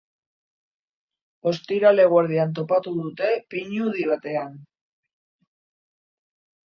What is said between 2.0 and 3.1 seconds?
eguerdian topatu